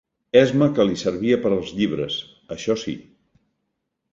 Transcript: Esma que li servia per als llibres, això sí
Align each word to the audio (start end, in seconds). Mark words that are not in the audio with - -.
Esma 0.43 0.69
que 0.77 0.85
li 0.91 0.95
servia 1.01 1.37
per 1.43 1.51
als 1.57 1.73
llibres, 1.81 2.17
això 2.57 2.79
sí 2.87 2.97